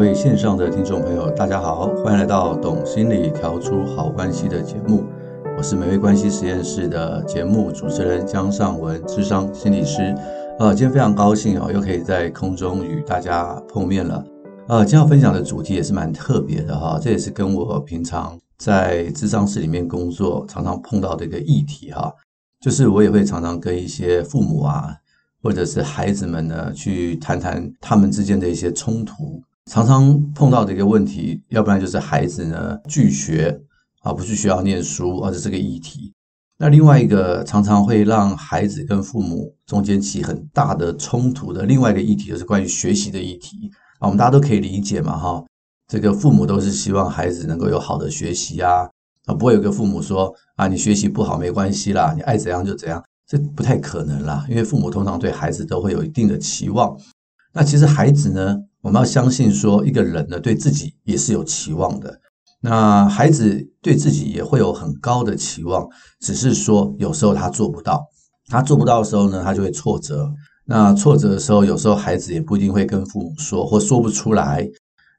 [0.00, 5.04] 各位线上的听众朋友，大家好，欢迎来到《懂心理调出好关系》的节目。
[5.58, 10.16] 我是美味关系实验室的节目主持人江尚文，智商心理师。
[10.58, 14.24] 呃，今天非常高兴哦，又可以在空中与大家碰面了。
[14.68, 22.10] 呃，今天要分享的主题也是蛮特别的哈，这也是跟我平常在智商室里面工作常常碰到的一个议题哈，
[22.58, 24.96] 就是我也会常常跟一些父母啊，
[25.42, 29.42] 或者是孩子们呢，去谈谈他们之间的一些冲突。
[29.66, 33.60] 常常碰到的一个问题，要不然就是孩子呢拒学
[34.02, 36.12] 啊，不去学校念书，而是这个议题。
[36.58, 44.06] 那另外一个常常会让孩子跟父母中间起很大的冲突的另外一个议题，就是关于学习的议题啊。
[44.06, 45.42] 我们大家都可以理解嘛，哈，
[45.88, 48.88] 这个父母都是希望孩子能够有好的学习啊，
[49.24, 56.94] 啊，不会有个父母说啊，你学习不好没关系啦，你爱怎样就怎样，这不太可能啦，因为父母通常对孩子都会有一定的期望。
[57.54, 62.20] 那其实孩子呢，我们要相信说，一个人呢对自己也是有期望的。
[62.62, 65.86] 那孩子对自己也会有很高的期望，
[66.20, 68.06] 只是说有时候他做不到。
[68.48, 70.28] 他做不到的时候呢，他就会挫折。
[70.66, 74.68] 那挫折的时候，有时候孩子也不一定会跟父母说，或说不出来。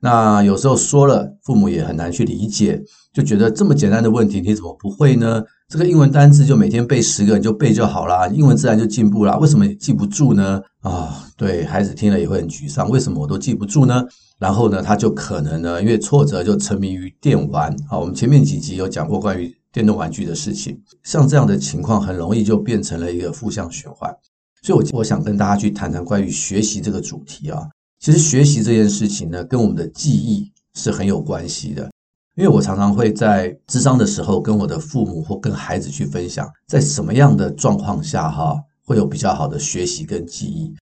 [0.03, 2.81] 那有时候说了，父母也很难去理解，
[3.13, 5.43] 就觉得这么简单的问题你怎么不会呢？
[5.69, 9.37] 这个英文单词就每天背十个，你就背就好啦，英文自然就进步啦。
[9.37, 10.59] 为什么你记不住呢？
[10.81, 12.89] 啊、对，孩子听了也会很沮丧。
[12.89, 14.03] 为什么我都记不住呢？
[14.39, 17.73] 然后呢，他就可能呢，因为挫折就沉迷于电玩。
[17.87, 24.11] 好，我们前面几集有讲过关于电动玩具的事情，像这样的情况很容易就变成了一个负向循环。
[24.63, 27.67] 所以我，我我想跟大家去谈谈关于学习这个主题啊。
[28.01, 31.87] 其实学习这件事情呢，跟我们的记忆是很有关系的。
[32.35, 40.73] 因为我常常会在智商的时候跟我的父母或跟孩子去分享，在什么样的状况下哈会有比较好的学习跟记忆。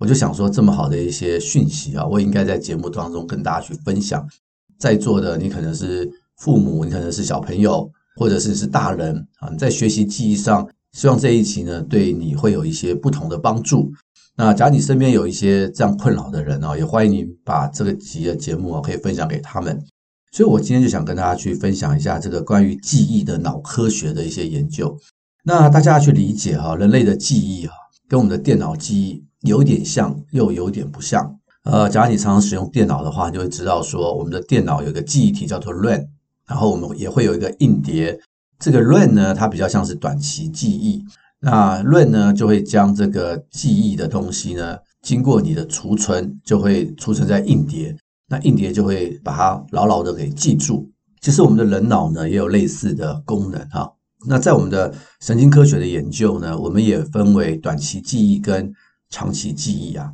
[0.00, 4.28] 我就想说，这么好的一些讯息啊，我应该在节目当中跟大家去分享。
[4.76, 13.92] 在座的你可能是父母，你可能是小朋友，或者是是大人啊，你在学习记忆上，希望这一期呢对你会有一些不同的帮助。
[14.36, 19.80] 那假如你身边有一些这样困扰的人啊，也欢迎你把这个集的节目啊可以分享给他们。
[20.32, 24.98] 所以，我今天就想跟大家去分享一下这个关于记忆的脑科学的一些研究。
[25.44, 27.74] 那大家要去理解哈，人类的记忆哈，
[28.08, 31.38] 跟我们的电脑记忆有点像，又有点不像。
[31.62, 36.04] 呃，假如你常常使用电脑的话，你就会知道说，我们的电脑有一个记忆体叫做 RAM，
[36.48, 38.18] 然后我们也会有一个硬碟。
[38.58, 41.04] 这个 RAM 呢，它比较像是短期记忆。
[41.44, 47.94] 那 RAM 呢，就会将这个记忆的东西呢，经过你的储存，就会储存在硬碟。
[48.26, 50.90] 那硬碟就会把它牢牢的给记住。
[51.20, 53.92] 其实我们的人脑呢也有类似的功能哈。
[54.26, 58.72] 那在我们的神经科学的研究呢，我们也分为短期记忆跟
[59.10, 60.10] 长期记忆啊。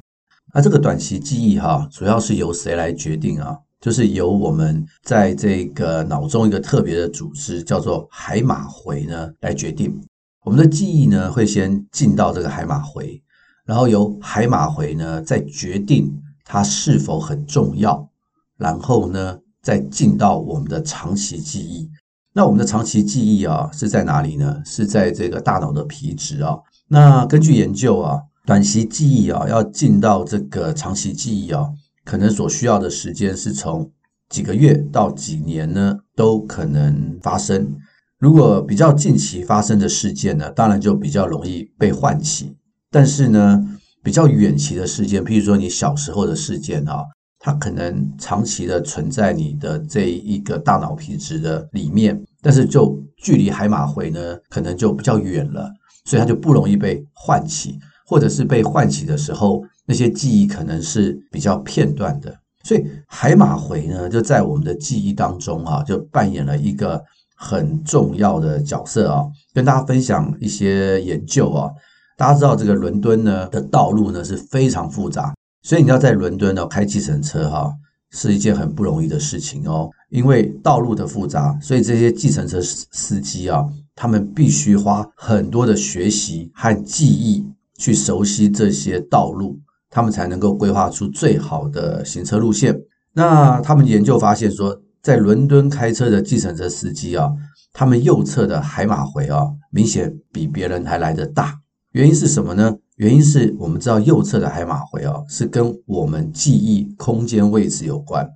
[0.53, 3.57] 那这个短期记忆哈，主要是由谁来决定啊？
[3.81, 9.99] 就是由我们在这个脑中一个特别的组织叫做海马回呢来决定。
[10.45, 13.23] 我们的记忆呢会先进到这个海马回，
[13.65, 16.21] 然后由海马回呢再决定。
[16.53, 18.11] 它是否很重要？
[18.57, 21.89] 然后呢，再进到我们的长期记忆。
[22.33, 24.61] 那我们的长期记忆啊，是在哪里呢？
[24.65, 26.59] 是在这个大脑的皮质啊。
[26.89, 31.71] 那根据研究啊，短期记忆啊，要进到这个长期记忆啊，
[32.05, 33.89] 可能所需要的时间是从
[34.29, 37.77] 几个月到几年呢，都可能发生。
[38.21, 42.55] 如果比较近期发生的事件呢，当然就比较容易被唤起。
[42.91, 43.59] 但是呢，
[44.03, 47.03] 比较远期的事件，譬如说你小时候的事件啊，
[47.39, 55.71] 它可能长期的存在你的这一个大脑皮质的里面，但是就距离海马回呢，可能就比较远了，
[56.05, 67.03] 所以它就不容易被唤起，或者是被唤起的时候，那些记忆可能是比较片段的，所以海马回呢，就在我们的记忆当中啊，就扮演了一个
[67.43, 71.71] 很重要的角色啊，跟大家分享一些研究啊。
[72.19, 77.73] 大家知道这个伦敦呢的道路呢是非常复杂，所以你要在伦敦呢开计程车哈
[78.11, 79.89] 是一件很不容易的事情哦。
[80.11, 83.65] 因为道路的复杂，所以这些计程车司机啊，
[83.95, 87.43] 他们必须花很多的学习和记忆
[87.79, 89.59] 去熟悉这些道路，
[89.89, 92.79] 他们才能够规划出最好的行车路线。
[93.15, 97.31] 那他们研究发现说，在伦敦开车的计程车司机啊，
[97.73, 101.59] 他们右侧的海马回啊，明显比别人还来得大。
[101.93, 102.77] 原因是什么呢？
[102.97, 108.29] 原因是我们知道右侧的海马回啊，是跟我们记忆空间位置有关，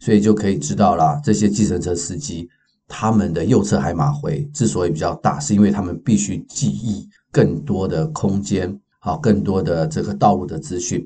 [0.00, 2.48] 所以就可以知道啦，这些计程车司机
[2.86, 11.02] 他们的右侧海马回之所以比较大，是因为他们必须记忆更多的空间，好，更多的这个道路的资讯。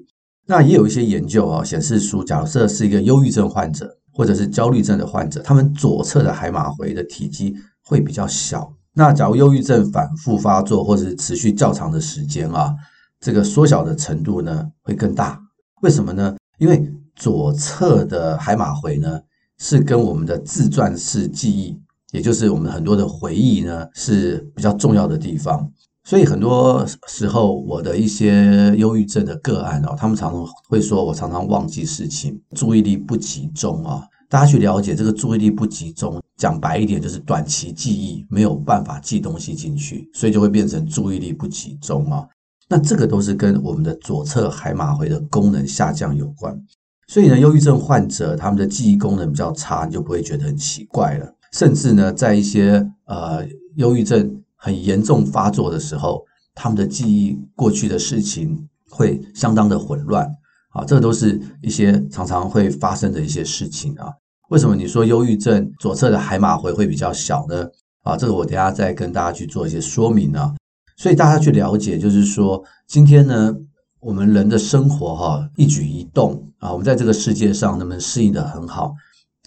[0.47, 8.73] 那也有一些研究啊，显示出，假设是一个忧郁症患者或者是焦虑症的患者，他们左侧的海马回的体积会比较小。
[8.95, 12.75] 那假如忧郁症反复发作或者是持续较长的时间啊。
[13.21, 15.41] 这个缩小的程度呢会更大，
[15.81, 16.37] 为什么呢？
[16.59, 19.19] 因为左侧的海马回呢
[19.57, 21.81] 是跟我们的自传式记忆，
[22.13, 25.73] 也就是我们很多的回忆呢是比较重要的地方。
[26.05, 34.07] 所以很多时候我的一些忧郁症的个案哦，他们常常会说我常常忘记事情，注意力不集中啊。
[34.29, 42.27] 大家去了解这个注意力不集中，讲白一点就是短期记忆没有办法记东西进去，所以就会变成注意力不集中啊。
[42.69, 46.59] 那这个都是跟我们的左侧海马回的功能下降有关，
[47.07, 51.33] 所以呢，忧郁症患者他们的记忆功能比较差，你就不会觉得很奇怪了。
[51.53, 53.47] 甚至呢，在一些呃
[53.77, 56.25] 忧郁症很严重发作的时候，
[56.55, 60.27] 他们的记忆过去的事情会相当的混乱
[60.71, 64.09] 啊，这个都是一些常常会发生的一些事情啊。
[64.49, 67.67] 为什么你说忧郁症左侧的海马回会比较小呢？
[68.05, 70.55] 啊，这个我等下再跟大家去做一些说明啊。
[70.97, 73.55] 所以大家去了解，就是说，今天呢，
[74.01, 78.95] 我们人的生活哈，一举一动啊，我们在这个世界上能不能适应的很好，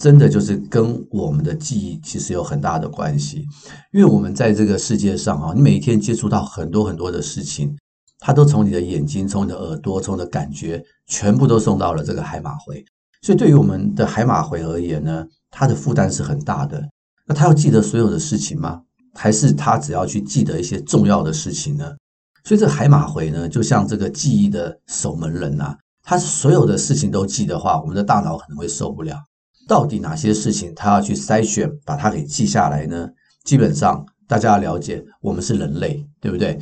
[0.01, 3.45] 真的就是跟我们的记忆其实有很大的关系。
[3.91, 7.75] 因为我们在这个世界上啊，你每一天接触到很多很多的事情，
[8.19, 12.83] 它都从你的眼睛、从你的耳朵、从你的感觉，全部都送到了这个海马回。
[13.21, 16.81] 所以对于我们的海马回而言呢，它的负担是很大的。
[17.25, 18.81] 那它要记得所有的事情吗？
[19.15, 21.91] 还是他只要去记得一些重要的事情呢？
[22.43, 29.17] 所以这个海马回呢，就像这个记忆的守门人啊，他所有的事情都记的话，我们的大脑可能会受不了。
[29.67, 33.09] 到底哪些事情他要去筛选，把它给记下来呢？
[33.43, 36.57] 基本上大家要了解，我们是人类，对不对？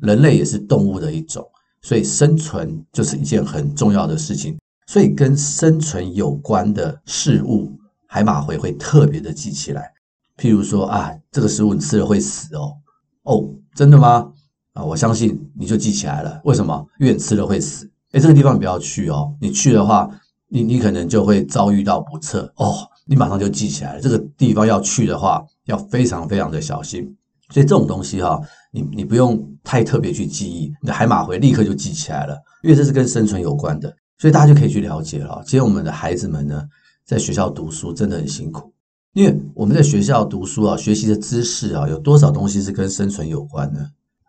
[0.00, 1.46] 人类也是动物的一种，
[1.82, 4.56] 所以生存就是一件很重要的事情。
[4.86, 7.72] 所以跟生存有关的事物，
[8.06, 9.92] 海马回会特别的记起来。
[10.36, 12.76] 譬如说啊，这个食物你吃了会死哦，
[13.22, 14.30] 哦，真的吗？
[14.74, 16.40] 啊，我相信你就记起来了。
[16.44, 16.86] 为什么？
[17.00, 17.90] 因为你吃了会死。
[18.12, 20.08] 诶，这个地方你不要去哦，你去的话，
[20.48, 22.74] 你你可能就会遭遇到不测哦。
[23.04, 24.00] 你马上就记起来了。
[24.00, 27.16] 这个地方要去的话，要非常非常的小心。
[27.50, 28.40] 所以这种东西哈，
[28.72, 33.94] 你你不用太特别去记忆，你的海马回立刻就记起来了，因为这是跟生存有关的。
[34.18, 35.40] 所以大家就可以去了解了。
[35.44, 36.64] 其实我们的孩子们呢，
[37.04, 38.72] 在学校读书真的很辛苦。
[39.12, 43.80] 因为我们在学校读书啊，学习的知识啊，有多少东西是跟生存有关的？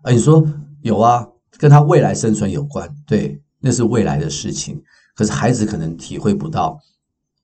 [0.04, 0.46] 啊，你说
[0.82, 1.28] 有啊，
[1.58, 4.80] 跟他未来生存有关，对，那是未来的事情。
[5.18, 6.80] 可是孩子可能体会不到，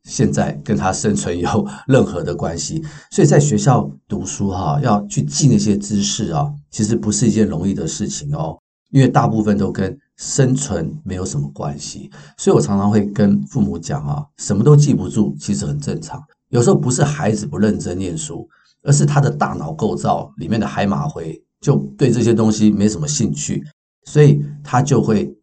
[0.04, 2.84] 现在跟他生存有任何的关系。
[3.10, 8.58] 所以在学校读书哈，要去记那些知识啊，其实不是一件容易的事情哦，
[8.92, 12.12] 因为大部分都跟生存没有什么关系。
[12.38, 16.22] 所以我常常会跟父母讲啊，什么都记不住，其实很正常。
[16.50, 18.48] 有时候不是孩子不认真念书，
[18.84, 23.64] 而是他的大脑构造里面的海马回就对这些东西没什么兴趣，
[24.06, 25.36] 所以他就会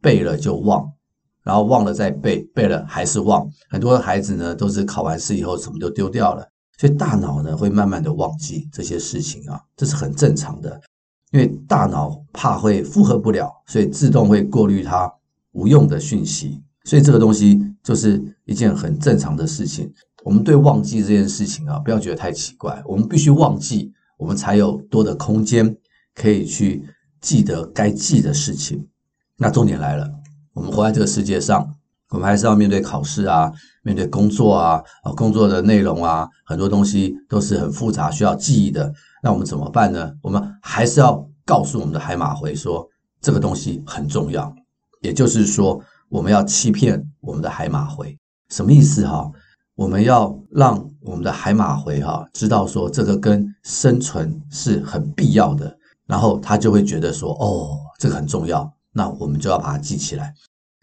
[0.00, 0.84] 背了就忘，
[1.48, 3.50] 然后忘了再背，背了还是忘。
[3.70, 10.78] 很多孩子呢都是考完试以后什么都丢掉了，所以大脑呢会慢慢的忘记这些事情啊，这是很正常的，
[11.30, 15.10] 因为大脑怕会负荷不了，所以自动会过滤它
[15.52, 19.90] 无用的讯息，所以这个东西就是一件很正常的事情。
[20.24, 22.82] 我们对忘记这件事情啊，不要觉得太奇怪。
[22.84, 25.74] 我们必须忘记，我们才有多的空间
[26.14, 26.84] 可以去
[27.22, 28.86] 记得该记的事情。
[29.38, 30.10] 那重点来了，
[30.58, 31.72] 我们活在这个世界上，
[32.10, 33.52] 我们还是要面对考试啊，
[33.84, 38.92] 面对工作啊，啊，工作的内容啊，很多东西都是很复杂，需要记忆的。
[39.22, 40.12] 那我们怎么办呢？
[40.20, 42.84] 我们还是要告诉我们的海马回说，
[43.20, 44.52] 这个东西很重要。
[45.00, 49.30] 也就是说，我们要欺骗我们的海马回，什么意思哈？
[49.76, 60.34] 我们要让我们的海马回哈知道说，这个跟生存是很必要的，然后他就会觉得说，哦，这个很重要，那我们就要把它记起来。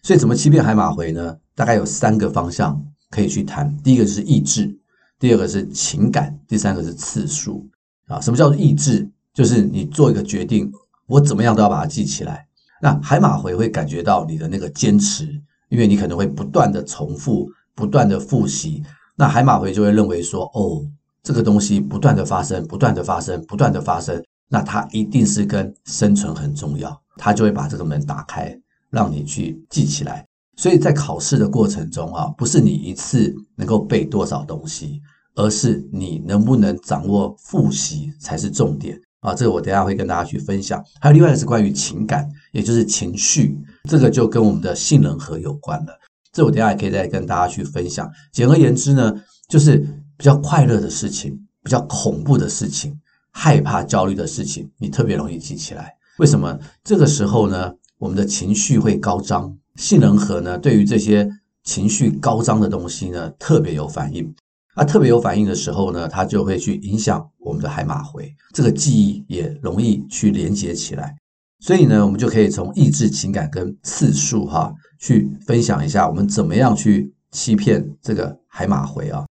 [0.06, 1.36] 所以怎么欺骗海马回呢？
[1.56, 3.76] 大概有三个方向可以去谈。
[3.78, 4.72] 第一个是意志，
[5.18, 7.68] 第二个是情感，第三个是次数。
[8.06, 8.22] 啊。
[8.22, 9.10] 什么叫做意志？
[9.34, 10.72] 就是你做一个决定，
[11.08, 12.46] 我怎么样都要把它记起来。
[12.84, 15.26] 那海马回会感觉到你的那个坚持，
[15.70, 18.84] 因为你可能会不断的重复，不断的复习。
[19.16, 20.86] 那海马回就会认为说，哦，
[21.24, 28.56] 这个东西不断的发生，不断的发生，不断的发生，那它一定是跟生存很重要，它就会把这个门打开，
[28.96, 30.26] 让你去记起来。
[30.58, 35.02] 所以在考试的过程中啊，不是你一次能够背多少东西，
[35.36, 39.36] 而是你能不能掌握复习才是重点啊。
[39.36, 40.82] 这个我等下会跟大家去分享。
[41.02, 43.60] 还有另外的是关于情感，也就是情绪，
[43.90, 45.92] 这个就跟我们的性能核有关了。
[46.32, 48.10] 这我等下也可以再跟大家去分享。
[48.32, 49.14] 简而言之呢，
[49.50, 49.78] 就是
[50.18, 52.98] 比较快乐的事情，比较恐怖的事情，
[53.32, 55.94] 害怕、焦虑的事情，你特别容易记起来。
[56.18, 56.58] 为什么？
[56.82, 59.58] 这个时候呢，我们的情绪会高涨。
[59.76, 61.30] 杏仁核呢，对于这些
[61.64, 64.34] 情绪高涨的东西呢，特别有反应。
[64.76, 71.16] 啊，特别有反应的时候呢，它就会去影响我们的海马回，这个记忆也容易去连接起来。
[71.62, 79.26] 所以呢，我们就可以从意志、情感跟次数哈，去分享一下我们怎么样去欺骗这个海马回啊。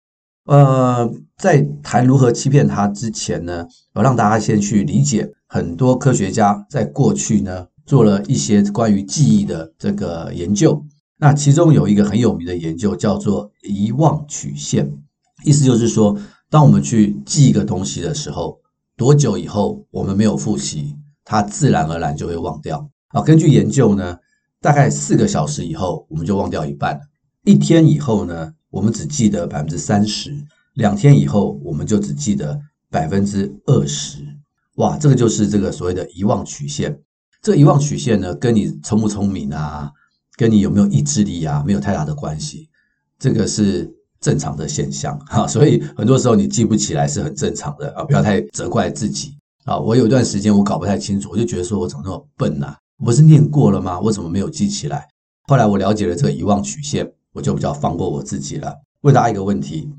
[0.46, 7.66] 呃，在谈如何欺骗它之前呢，我让大家先去理解很多科学家在过去呢。
[7.92, 10.82] 做了一些关于记忆的这个研究，
[11.18, 14.90] 那其中有一个很有名的研究叫做遗忘曲线，
[15.44, 16.18] 意思就是说，
[16.50, 18.62] 当我们去记一个东西的时候，
[18.96, 20.96] 多久以后我们没有复习，
[21.26, 22.90] 它自然而然就会忘掉。
[23.10, 24.18] 啊，根据研究呢，
[24.62, 26.98] 大概四个小时以后我们就忘掉一半，
[27.44, 30.34] 一天以后呢，我们只记得百分之三十，
[30.76, 32.58] 两天以后我们就只记得
[32.90, 34.24] 百分之二十。
[34.76, 36.98] 哇，这个就是这个所谓的遗忘曲线。
[37.42, 39.92] 这遗忘曲线呢，跟你聪不聪明啊，
[40.38, 42.70] 跟你有没有意志力啊，没有太大的关系。
[43.18, 49.76] 这个是正常的现象哈，所以很多时候你记不起来是很正常的啊，不要太责怪自己啊。
[49.76, 52.76] 我有一段时间我搞不太清楚，我就觉得说我怎么那么笨呐？
[53.00, 54.00] 我不是念过了吗？
[54.00, 55.08] 我怎么没有记起来？
[55.48, 58.72] 后来我了解了这个遗忘曲线，我就比较放过我自己了。
[59.02, 59.92] 问大家一个问题：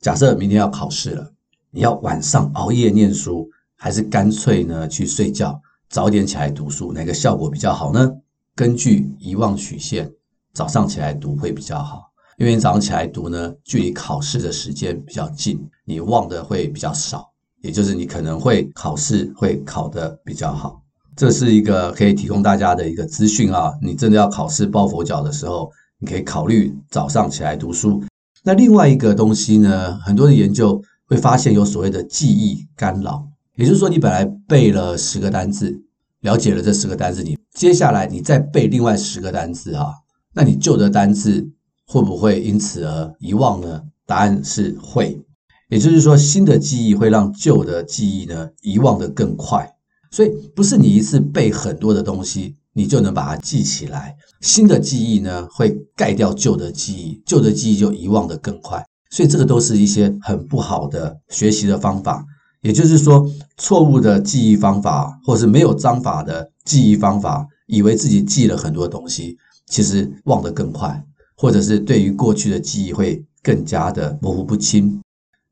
[0.00, 1.32] 假设明天要考试了，
[1.72, 5.60] 你要晚上熬夜念书，还是干脆呢去睡觉？
[5.94, 8.10] 早点起来读书，哪个效果比较好呢？
[8.56, 10.10] 根据遗忘曲线，
[10.52, 17.30] 早上起来读会比较好，因为你早上起来读呢，距离考试的时间比较近，你忘的会比较少，
[17.62, 20.82] 也就是你可能会考试会考得比较好。
[21.14, 25.70] 这是一个可以提供大家的一个资讯啊，你真的要考试抱佛脚的时候，
[26.00, 28.02] 你可以考虑早上起来读书。
[28.42, 33.28] 那另外一个东西呢，很多的研究会发现有所谓的记忆干扰。
[33.56, 35.80] 也就是说，你本来背了十个单字，
[36.24, 39.92] 了解了这十个单字，你接下来你再背另外十个单字哈，
[40.32, 41.46] 那你旧的单字
[41.86, 43.82] 会不会因此而遗忘呢？
[44.06, 45.22] 答案是会。
[45.68, 49.70] 也就是说，新的记忆会让旧的记忆呢遗忘的更快。
[50.10, 54.16] 所以，不是你一次背很多的东西，你就能把它记起来。
[54.40, 58.82] 新的记忆呢会盖掉旧的记忆，旧的记忆就遗忘的更快。
[59.10, 62.24] 所以，这个都是一些很不好的学习的方法。
[62.64, 71.04] 也就是说，错误的记忆方法，或是没有章法的记忆方法，以为自己记了很多东西，其实忘得更快，
[71.36, 74.98] 或者是对于过去的记忆会更加的模糊不清。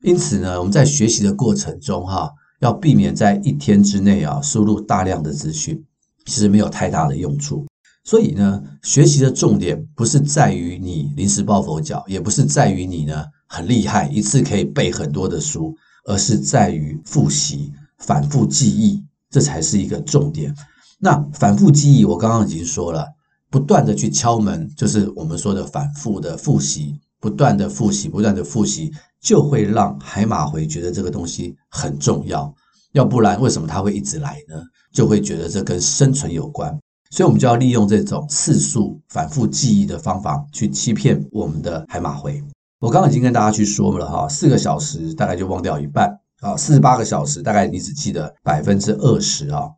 [0.03, 5.85] 因此呢，我们在学习的过程中，哈，要避免在一天之内啊输入大量的资讯，
[6.25, 7.67] 其实没有太大的用处。
[8.05, 15.77] 所以呢，学习的重点不是在于你临时抱佛脚，也不是在于你呢很厉害，一次可以背很多的书。
[16.05, 20.55] 而是在于复习、反复记忆，这才是一个重点。
[20.99, 23.07] 那反复记忆，我刚刚已经说了，
[23.51, 32.55] 不断的去敲门，就是我们说的反复的复习，不断的复习，不断的复习，就会让海马回觉得这个东西很重要。
[32.93, 34.63] 要不然，为什么他会一直来呢？
[34.93, 36.79] 就会觉得这跟生存有关。
[37.11, 42.43] 所以，我们就要利用这种次数反复记忆的方法，去欺骗我们的海马回。
[42.83, 49.71] 我刚刚已经跟大家去说了哈，四个小时大概就忘掉一半啊，四十八个小时大概你只记得百分之二十啊。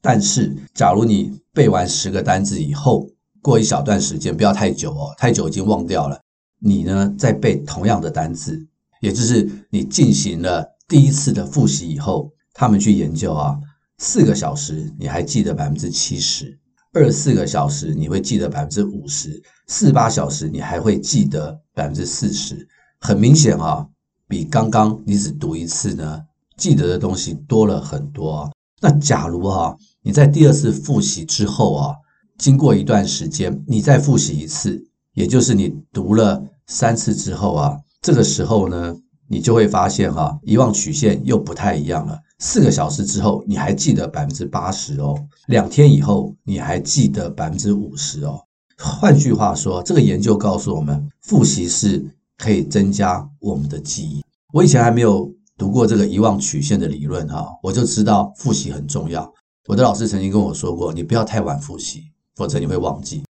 [0.00, 3.08] 但是，假如你背完十个单字以后，
[3.40, 6.20] 过一小段时间，不要太久哦，太久已经忘掉了。
[6.58, 8.66] 你呢，再背同样的单字，
[9.00, 13.56] 也就是你进行了第一次的复习以后，他们去研究啊，
[13.98, 16.58] 四个小时你还记得百分之七十。
[16.94, 22.68] 二四个小时你会记得百分之五十，四八小时你还会记得百分之四十，
[23.00, 23.86] 很明显啊，
[24.28, 26.20] 比刚刚你只读一次呢，
[26.58, 28.50] 记得的东西多了很多。
[28.82, 31.96] 那假如啊，你在第二次复习之后啊，
[32.36, 34.84] 经过一段时间，你再复习一次，
[35.14, 38.94] 也就是你读了三次之后啊，这个时候呢，
[39.32, 42.20] 你就会发现哈，遗忘曲线又不太一样了。
[42.38, 45.14] 四个小时之后，你还记得百分之八十哦；
[45.46, 48.38] 两天以后，你还记得百分之五十哦。
[48.78, 52.04] 换句话说，这个研究告诉我们，复习是
[52.36, 54.22] 可以增加我们的记忆。
[54.52, 59.32] 我以前还没有读过这个遗忘曲线的理论哈，我就知道复习很重要。
[59.66, 62.02] 我的老师曾经跟我说过，你不要太晚复习，
[62.36, 63.22] 否则你会忘记。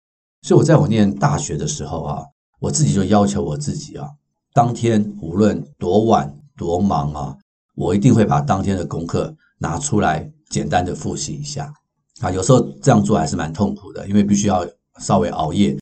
[0.43, 2.25] 所以我在我念大学的时候啊，
[2.59, 4.09] 我自己就要求我自己啊，
[4.55, 7.37] 当天无论多晚多忙啊，
[7.75, 11.73] 我一定会把当天的功课拿出来简单的复习一下
[12.21, 12.31] 啊。
[12.31, 14.67] 有时候这样做还是蛮痛苦的，因为必须要
[15.01, 15.79] 稍微熬夜。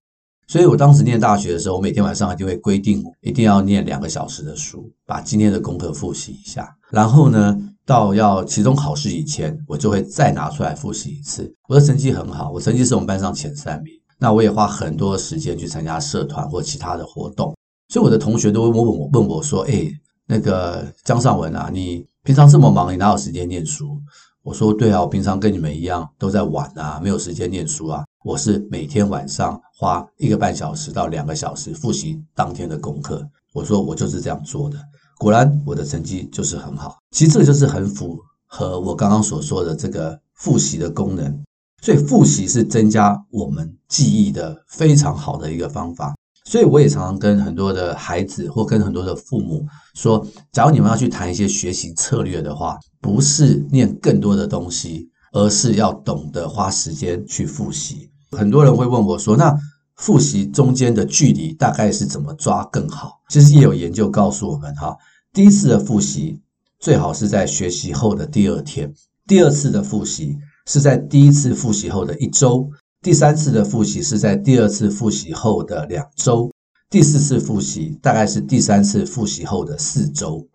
[0.46, 6.76] 所以我当时念大学的时候，我每天晚上就会规定一定要念两个小时的书，把今天的功课复习一下。
[6.90, 11.52] 然后呢，到要期中考试以前，我就会再拿出来复习一次。
[11.68, 13.92] 我的成绩很好，我成绩是我们班上前三名。
[14.18, 17.56] 那我也花很多时间去参加社团或其他的活动，
[17.90, 19.90] 所以我的同学都会问我问我说：“哎，
[20.24, 24.00] 那个姜尚文啊，你平常这么忙，你哪有时间念书？”
[24.44, 28.04] 我说：“对啊，我平常跟你们一样都在玩啊，没有时间念书啊。
[28.24, 34.78] 我是每天晚上花一个半小时到两个小时复习当天的功课。”我说：“我就是这样做的。”
[35.18, 36.96] 果然，我的成绩就是很好。
[37.10, 38.16] 其实这个就是很符
[38.46, 41.42] 合我刚刚所说的这个复习的功能。
[41.82, 46.14] 所以复习是增加我们记忆的非常好的一个方法。
[46.50, 49.64] 所以我也常常跟很多的孩子或跟很多的父母
[49.94, 58.10] 说，假如你们要去谈一些学习策略的话，不是念更多的东西，而是要懂得花时间去复习。
[58.32, 59.56] 很多人会问我说，那
[59.94, 63.20] 复习中间的距离大概是怎么抓更好？
[63.28, 64.96] 其实也有研究告诉我们哈。
[65.32, 66.40] 第一次的复习
[66.80, 68.92] 最好是在学习后的第二天，
[69.24, 72.68] 第二次的复习是在第一次复习后的一周，
[73.02, 76.52] 第三次的复习是在第二次复习后的两周，
[76.90, 80.46] 第四次复习大概是第三次复习后的四周。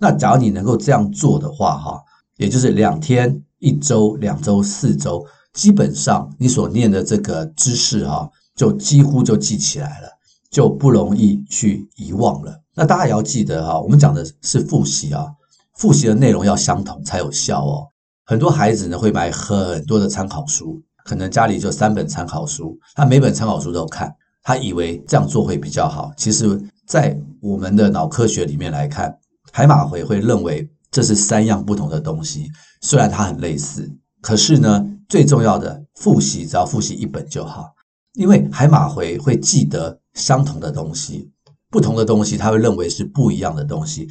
[0.00, 2.02] 那假如你能够这样做的话，哈，
[2.38, 10.08] 也就是两天、一周、两周、四周，基本上你所念的这个知识，哈，就几乎就记起来了，
[10.50, 12.60] 就不容易去遗忘了。
[12.74, 15.28] 那大家也要记得哈，我们讲的是复习啊，
[15.76, 17.86] 复习的内容要相同才有效哦。
[18.24, 26.12] 很多孩子呢会买很多的参考书，可能家里就三本参考书，他每本参考书都看，他以为这样做会比较好。
[26.16, 29.18] 其实，在我们的脑科学里面来看，
[29.52, 37.72] 海马回会认为这是三样不同的东西，虽然它很类似，可是呢，最重要的复习只要复习一本就好，
[38.14, 41.30] 因为海马回会记得相同的东西。
[41.70, 44.10] 不同的东西，他会认为是不一样的东西。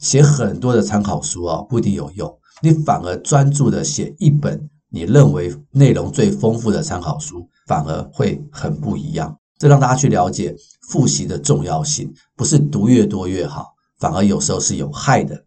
[0.00, 2.38] 写很多的参考书啊，不一定有用。
[2.60, 9.38] 你反而专注的写一本你认为内容最丰富的参考书，反而会很不一样。
[9.58, 10.56] 这让大家去了解
[10.88, 15.44] 复习的重要性，不是读越多越好，反而有时候是有害的。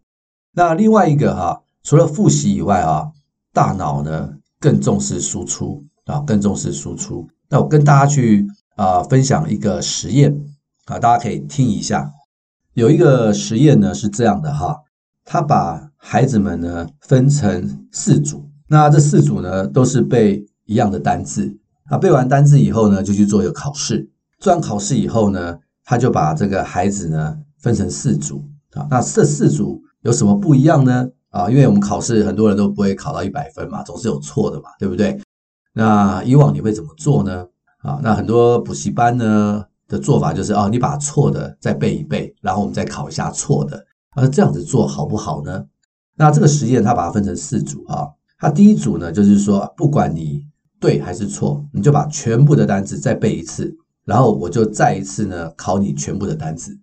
[0.52, 3.10] 那另外一个哈，除了复习以外啊，
[3.52, 7.28] 大脑呢更重视输出啊，更重视输出。
[7.48, 10.32] 那我跟大家去啊分享一个实验。
[10.86, 12.08] 啊，大家可以听一下，
[12.74, 14.76] 有一个实验呢是这样的哈，
[15.24, 31.08] 他把孩子们呢分成四组，那这四组呢都是背一样的单字，啊，背完单字以后呢就去做一个考试，做完考试以后呢，他就把这个孩子呢分成四组，啊，那这四组有什么不一样呢？
[31.30, 35.20] 啊，因为我们考试很多人都不会考到一百分嘛，总是有错的嘛，对不对？
[35.74, 37.44] 那以往你会怎么做呢？
[37.78, 43.84] 啊，那很多补习班呢，的做法就是哦，你把错的再背一背，然后我们再考一下错的。
[44.14, 45.64] 而这样子做好不好呢？
[46.16, 48.06] 那这个实验它把它分成四组啊。
[48.40, 50.46] 它第一组呢，就是说不管你
[50.80, 53.76] 对还是错，你就把全部的单词再背一次，
[54.06, 56.76] 然后我就再一次呢考你全部的单词。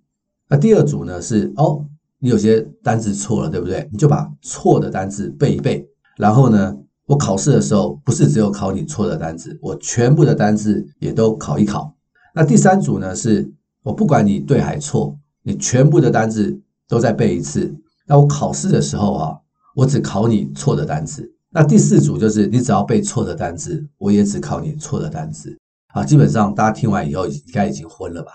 [0.47, 1.83] 那第二组呢是哦，
[2.19, 3.89] 你有些单词错了，对不对？
[3.91, 5.83] 你就把错的单词背一背，
[6.17, 11.91] 然后呢，我考试的时候不是只有考你错的单词，我全部的单词也都考一考。
[12.35, 17.75] 那第三组呢，是我不管你对还错，你全部的单词都再背一次。
[18.05, 19.37] 那我考试的时候啊，
[19.75, 21.33] 我只考你错的单词。
[21.49, 25.57] 那第四组就是你只要背错的单词，我也只考你错的单词。
[25.93, 28.31] 啊，基本上大家听完以后应该已经昏了吧？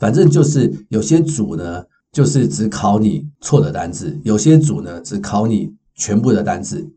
[0.00, 6.90] 反正就是有些组呢，就是只考你错的单词；有些组呢，只考你全部的单词。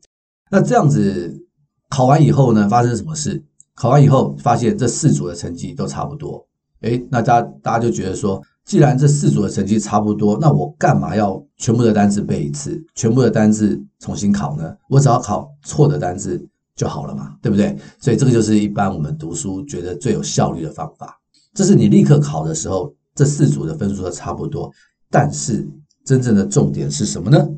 [0.49, 1.45] 那这样子
[1.89, 3.43] 考完以后呢，发生什么事？
[3.75, 6.47] 考完以后，发现这四组的成绩都差不多。
[6.81, 14.77] 诶，那大家大家就觉得说，既然这四组的成绩差不多，那我干嘛要全部的单词背一次，全部的单词重新考呢？
[14.87, 16.39] 我只要考错的单词
[16.75, 17.75] 就好了嘛，对不对？
[17.99, 21.19] 所以这个就是一般我们读书觉得最有效率的方法。
[21.55, 24.71] 这是你立刻考的时候，这四组的分数都差不多。
[25.09, 25.67] 但是
[26.05, 27.49] 真正的重点是什么呢？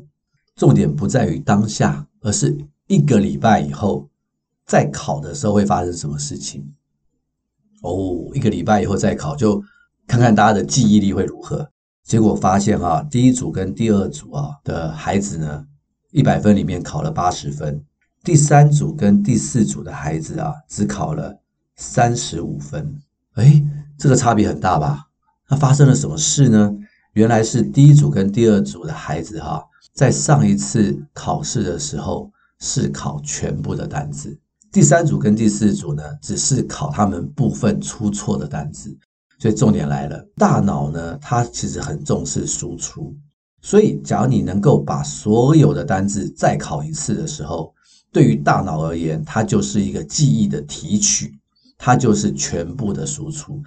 [0.56, 4.08] 重点不在于当下，而是一个礼拜以后
[4.64, 6.66] 再考的时候会发生什么事情。
[7.82, 9.62] 哦，一个礼拜以后再考，就
[10.06, 11.68] 看看大家的记忆力会如何。
[12.04, 15.64] 结果发现啊，第一组跟第二组啊的孩子呢，
[16.10, 17.82] 一百分里面考了八十分，
[18.24, 21.40] 第三组跟第四组的孩子啊，只考了
[21.76, 23.00] 三十五分。
[23.36, 23.64] 诶，
[23.96, 25.06] 这个差别很大吧？
[25.48, 26.74] 那发生了什么事呢？
[27.12, 29.62] 原来是第一组跟第二组的孩子哈、
[29.94, 34.38] 在上一次考试的时候是考全部的单字，
[34.72, 38.98] 第三组跟第四组呢，只是考他们部分出错的单字。
[39.42, 43.12] 所以重点来了，大脑呢，它其实很重视输出。
[43.60, 47.74] 所以，假如你能够把所有的单字再考一次的时候，
[48.12, 51.34] 对于大脑而言，它就是一个记忆的提取，
[51.76, 53.60] 它就是全部的输出。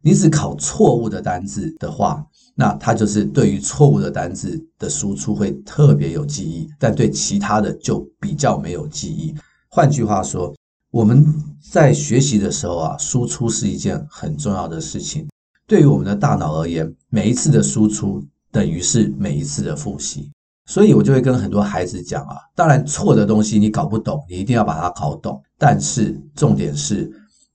[0.00, 9.34] 你只考错误的单字的话，那它就是对于错误的单字的输出会特别有记忆，但对其他的就比较没有记忆。
[9.68, 10.54] 换句话说，
[10.90, 11.22] 我们
[11.60, 15.28] 在学习的时候啊，输出是一件很重要的事情。
[15.66, 20.30] 对于我们的大脑而言，每一次的输出等于是每一次的复习。
[20.64, 25.42] 所以我就会跟很多孩子讲啊，当然错的东西你搞不懂，你一定要把它搞懂。
[25.58, 27.10] 但是重点是，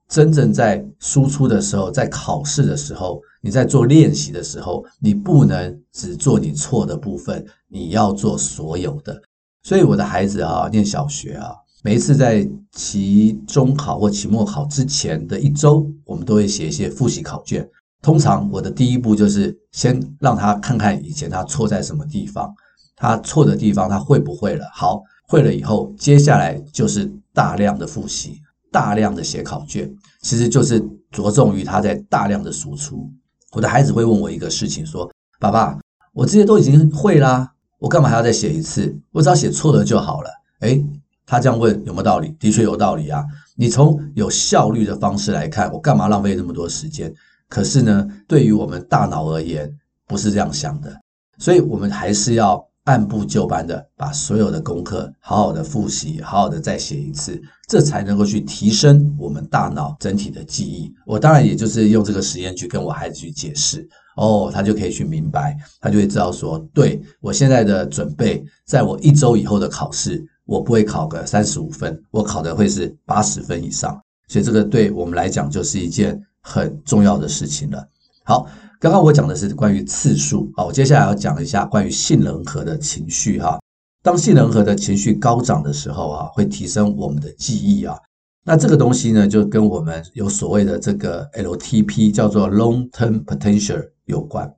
[0.08, 9.20] 真正在输出的时候，在考试的时候，你在做练习的时候，你不能只做你错的部分，你要做所有的。
[9.64, 11.56] 所以我的孩子啊，念小学啊。
[11.86, 17.70] 每一次在期中考或期末考之前的一周，我们都会写一些复习考卷。
[18.02, 22.54] 通常我的第一步就是先让他看看以前他错在什么地方，
[22.96, 24.66] 他错的地方他会不会了？
[24.74, 28.40] 好，会了以后，接下来就是大量的复习，
[28.72, 33.12] 大量的写考卷，其实就是着重于他在大量的输出。
[33.52, 35.78] 我的孩子会问我一个事情，说：“爸爸，
[36.14, 38.98] 我这些都已经会啦，我干嘛还要再写一次？
[39.12, 40.30] 我只要写错了就好了。”
[40.62, 40.82] 诶
[41.26, 42.36] 他这样问有没有道理？
[42.40, 43.24] 的确有道理啊！
[43.56, 47.14] 你从有效率的方式来看，我干嘛浪费那么多时间？
[47.48, 49.72] 可是呢，对于我们大脑而言，
[50.08, 51.00] 不是这样想的。
[51.38, 60.94] 所以，我们还是要按部就班的把所有的功课好好的复习，好好的再写一次，这才能够去提升我们大脑整体的记忆。
[61.06, 70.26] 我当然也就是用这个实验去跟我孩子去解释，哦，他就可以去明白，他就会知道说，对，我现在的准备，在我一周以后的考试。
[70.46, 77.88] 我不会考个三十五分，我考的会是八十分以上，所以这个对我们来讲就是一件很重要的事情了。
[78.26, 78.48] 好，
[78.80, 83.60] 刚刚我讲的是关于次数，好，我接下来要讲一下关于杏仁核的情绪哈。
[84.02, 87.98] 当杏仁核的情绪高涨的时候啊，会提升我们的记忆啊。
[88.46, 94.54] 那这个东西呢，就跟我们有所谓的这个 LTP 叫做 Long Term Potential 有关。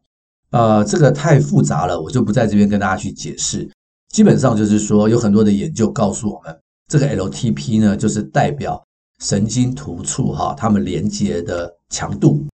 [0.50, 3.70] 呃，这个太复杂了，我就不在这边跟大家去解释。
[4.16, 8.82] 基本上就是说，有很多的研究告诉我们，这个 LTP 呢，就是代表
[9.20, 12.46] 神经突触哈，它们连接的强度。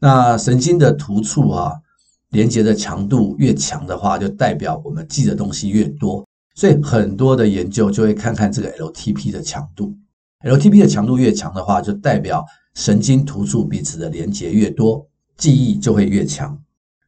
[0.00, 1.74] 那神经的突触啊，
[2.30, 6.24] 连接的强度越强的话，就代表我们记的东西越多。
[6.54, 9.94] 所以很多的研究就会看看这个 LTP 的强度。
[10.42, 16.58] LTP 的强度越强的话，就代表神经突触彼此的连接越多，记忆就会越强。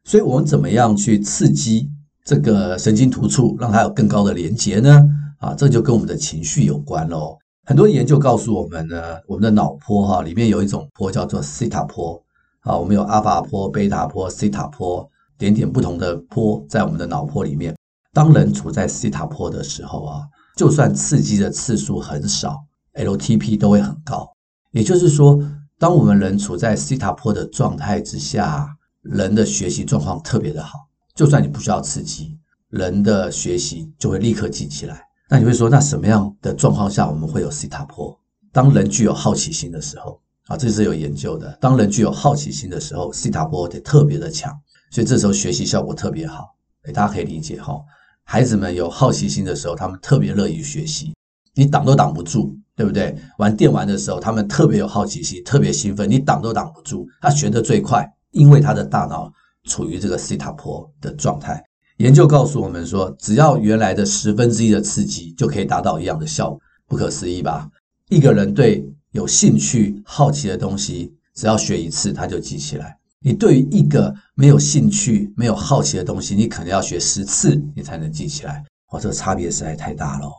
[0.03, 1.89] 所以我们怎么样去刺激？
[2.27, 5.01] 这个神经突触让它有更高的连接呢？
[5.39, 7.37] 啊，这就跟我们的情绪有关喽。
[7.65, 12.21] 很多研究告诉我们呢，我们的脑波哈里面有一种波叫做西塔波
[12.63, 17.73] 啊，我们有阿法波、贝塔波、西塔波，点点不同的波在我们的脑波里面。
[18.11, 20.21] 当人处在西塔波的时候啊，
[20.57, 22.57] 就算刺激的次数很少
[22.95, 24.27] ，LTP 都会很高。
[24.73, 25.39] 也就是说，
[25.79, 28.67] 当我们人处在西塔波的状态之下，
[29.01, 30.86] 人的学习状况特别的好。
[31.17, 32.37] 就算你不需要刺激，
[32.69, 35.01] 人的学习就会立刻记起来。
[35.27, 38.15] 那你会说，那什么样的状况下我们会有西塔波？
[38.53, 41.57] 当人具有好奇心的时候啊，这是有研究的。
[41.59, 44.53] 当人具有好奇心的时候，西塔波得特别的强，
[44.91, 46.55] 所以这时候学习效果特别好。
[46.83, 47.81] 诶，大家可以理解哈。
[48.23, 51.15] 孩子们有好奇心的时候，他们特别乐于学习，
[51.55, 53.17] 你挡都挡不住，对不对？
[53.39, 57.07] 玩电玩的时候，他们特别有好奇心，特别兴奋，你挡都挡不住。
[57.19, 59.33] 他学得最快，因为他的大脑。
[59.67, 61.63] 处于这个西塔波的状态，
[61.97, 67.69] 研究告诉我们说，只要原来的十分之一的刺激，就可以达到一样的效，不可思议吧？
[68.09, 72.97] 一个人对有兴趣、好奇的东西，只要学一次，他就记起来。
[73.19, 78.63] 你对于一个没有兴趣、没有好奇的东西，你可能要学十次，你才能记起来。
[78.91, 80.31] 哇，这个差别实在太大了。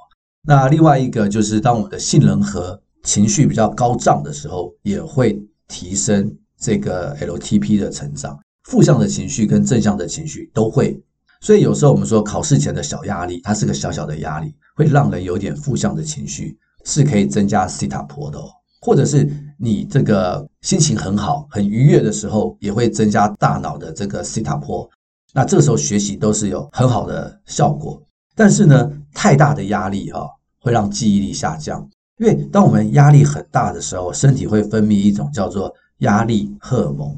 [0.46, 8.38] 那另外一个就是，当我们的杏仁核情绪比较高涨的时候，也会提升这个 LTP 的成长。
[8.68, 11.02] 负向的情绪跟正向的情绪都会，
[11.40, 16.54] 所以有时候我们说考试前的小压力，它是个小小的压力，会让人有点负向的情绪，
[16.84, 18.38] 是可以增加西塔波的。
[18.82, 19.26] 或者是
[19.58, 24.86] 你这个心情很好、很愉悦的时候，也会增加大脑的这个西塔波。
[25.32, 28.00] 那这时候学习都是有很好的效果。
[28.36, 30.28] 但是呢，太大的压力哈、哦，
[30.60, 31.88] 会让记忆力下降。
[32.18, 37.16] 因为当我们压力很大的时候，身体会分泌一种叫做压力荷尔蒙。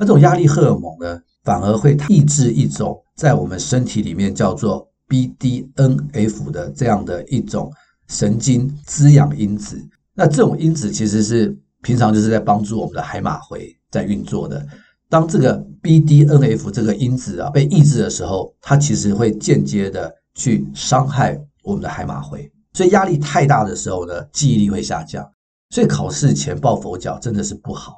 [0.00, 7.70] 那这种压力荷尔蒙呢，反而会抑制一种在我们身体里面叫做 BDNF 的这样的一种
[8.08, 9.78] 神经滋养因子。
[10.14, 14.66] 那这种因子其实是平常就是在帮助我们的海马回在运作的。
[15.10, 22.50] 当这个 BDNF 这个因子啊被抑制的时候，它其实会间接的去伤害我们的海马回。
[22.72, 25.30] 所以压力太大的时候呢，记忆力会下降。
[25.68, 27.96] 所以考试前抱佛脚真的是不好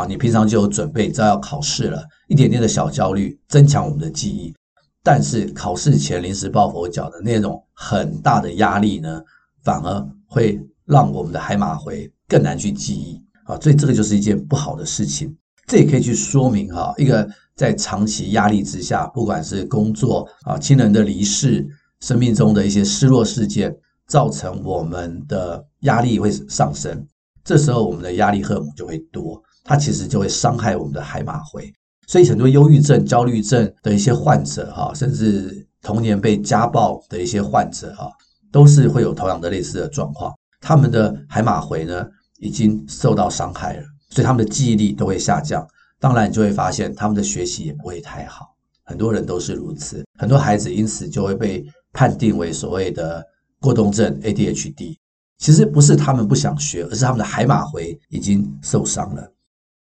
[0.00, 0.06] 啊！
[0.08, 4.54] 你平常就有准备，知道要考试了，一点点的小焦虑增强我们的记忆。
[5.02, 9.20] 但是考试前临时抱佛脚的那种很大的压力呢，
[9.62, 10.60] 反而会。
[10.86, 15.32] 让我们的海马回更难去记忆啊，所以这个就是一件不好的事情。
[15.68, 21.64] 这也可以去说明哈，一个在长期压力之下，不管是工作啊、亲人的离世、
[22.00, 23.72] 生命中的一些失落事件，
[24.08, 27.06] 造成我们的压力会上升。
[27.44, 31.72] 这时候我们的压力荷尔蒙就会多，它其实就会伤害我们的海马回。
[32.06, 38.10] 所以很多忧郁症、焦虑症的一些患者哈，甚至童年被家暴的一些患者哈，
[38.50, 40.34] 都是会有同样的类似的状况。
[40.60, 42.04] 他们的海马回呢，
[42.40, 45.66] 已经受到伤害了，所以他们的记忆力都会下降。
[46.00, 48.46] 当然，你就会发现他们的学习也不会太好。
[48.84, 53.24] 很多人都是如此，很多孩子因此就会被判定为所谓的
[53.60, 54.96] 过动症 （ADHD）。
[55.38, 59.32] 其实不是他们不想学，而是他们的海马回已经受伤了。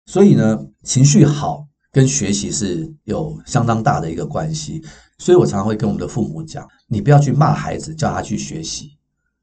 [0.10, 4.82] 所以呢，情绪好跟学习是有相当大的一个关系。
[5.20, 8.90] 所以我常常会跟我们的父母讲：你不要去骂孩子，叫他去学习。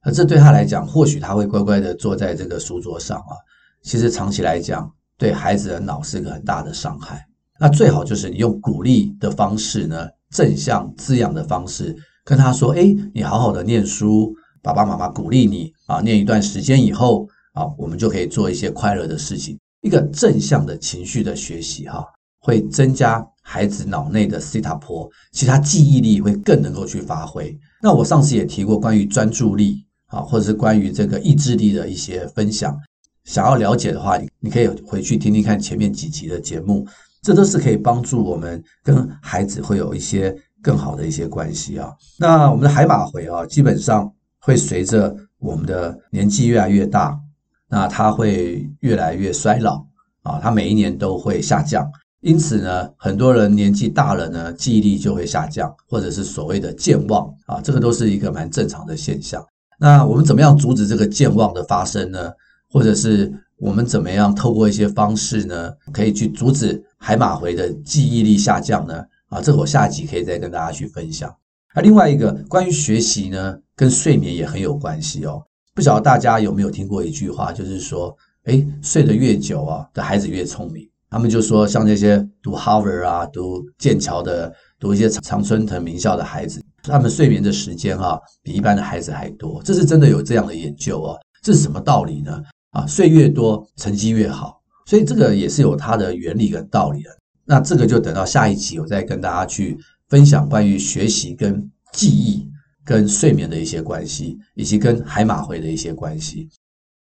[0.03, 3.39] 而这对他来讲，或许他会乖乖的坐在这个书桌上啊。
[3.85, 7.25] 其实长期来讲，对孩子的脑是一个很大的伤害。
[7.61, 16.01] 那最好就是你用鼓励的方式呢，正向滋养的方式，跟他说：“哎，你好好的念书，爸爸妈妈鼓励你啊。
[16.01, 19.57] 念一段时间以后啊，我们就可以做一些快乐的事情。
[19.83, 22.05] 一个正向的情绪的学习哈，
[22.41, 27.59] 会增加孩子脑内的西塔波，其他记忆力会更能够去发挥。
[27.83, 29.85] 那我上次也提过关于专注力。
[30.09, 32.79] 啊，或者是关于这个意志力的一些分享，
[33.25, 36.87] 想要了解的话，你你可以回去听听看前面几集的节目，
[37.23, 41.93] 这都是可以帮助我们跟孩子会有一些更好的一些关系啊。
[42.21, 44.09] 那我们的海马回啊，基本上
[44.39, 47.19] 会随着我们的年纪越来越大，
[47.69, 49.85] 那它会越来越衰老
[50.23, 51.91] 啊，它每一年都会下降。
[52.21, 59.45] 因此呢，很多人年纪大了呢，记忆力就会下降，或者是所谓的健忘啊，这个都是一个蛮正常的现象。
[59.79, 62.33] 那我们怎么样阻止这个健忘的发生呢？
[62.69, 69.05] 或者是我们怎么样透过一些方式呢，可以去阻止海马回的记忆力下降呢？
[69.29, 71.33] 啊，这个我下集可以再跟大家去分享。
[71.75, 75.45] 那另外一个关于学习呢，跟睡眠也很有关系哦。
[75.77, 80.89] 不晓得大家有没有听过一句话，就是说，诶，睡得越久啊，的孩子越聪明。
[81.11, 86.65] 他们就说，像那些读 Harvard 啊、读剑桥的、读一些常春藤名校的孩子。
[86.83, 91.21] 他们睡眠的时间哈，比一般的孩子还多，这是真的有这样的研究哦。
[91.43, 92.43] 这是什么道理呢？
[92.71, 97.11] 啊，睡越多，成绩越好，所以这个也是有它的原理跟道理的。
[97.45, 99.77] 那这个就等到下一集我再跟大家去
[100.09, 102.49] 分享关于学习跟记忆
[102.87, 106.49] 跟睡眠的一些关系，以及跟海马回的一些关系。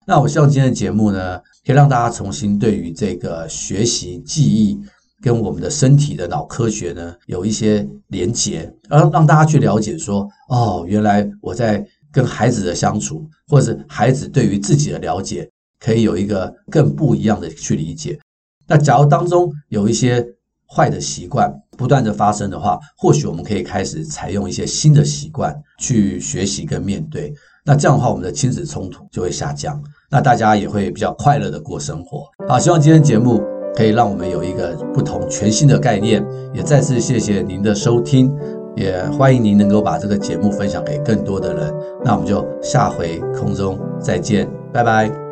[0.05, 4.79] 那我希望今天的节目呢，可以让大家重新对于这个学习记忆。
[5.21, 18.17] 跟我们的身体的脑科学呢，有一些连结，而让大家去了解说，哦，原来我在跟孩子的相处，或者是孩子对于自己的了解，可以有一个更不一样的去理解。
[18.65, 20.25] 那假如当中有一些
[20.69, 27.33] 坏的习惯不断的发生的话，或许我们可以开始采用一些新的习惯去学习跟面对。
[27.65, 32.25] 那这样的话，我们的亲子冲突就会下降，那大家也会比较快乐的过生活。
[32.47, 33.41] 好，希望今天节目。
[33.75, 38.29] 可以让我们有一个不同全新的概念，也再次谢谢您的收听，
[38.75, 41.73] 也欢迎您能够把这个节目分享给更多的人。
[42.03, 45.28] 那我们就下回空中再见，拜拜。